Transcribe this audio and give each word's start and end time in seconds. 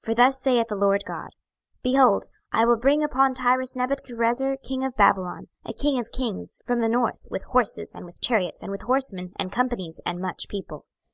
26:026:007 0.00 0.04
For 0.04 0.14
thus 0.14 0.40
saith 0.42 0.66
the 0.68 0.74
Lord 0.76 1.04
GOD; 1.06 1.30
Behold, 1.82 2.26
I 2.52 2.66
will 2.66 2.76
bring 2.76 3.02
upon 3.02 3.32
Tyrus 3.32 3.74
Nebuchadrezzar 3.74 4.58
king 4.62 4.84
of 4.84 4.94
Babylon, 4.94 5.48
a 5.64 5.72
king 5.72 5.98
of 5.98 6.12
kings, 6.12 6.60
from 6.66 6.80
the 6.80 6.88
north, 6.90 7.24
with 7.30 7.44
horses, 7.44 7.94
and 7.94 8.04
with 8.04 8.20
chariots, 8.20 8.62
and 8.62 8.70
with 8.70 8.82
horsemen, 8.82 9.32
and 9.36 9.50
companies, 9.50 10.02
and 10.04 10.20
much 10.20 10.48
people. 10.50 10.84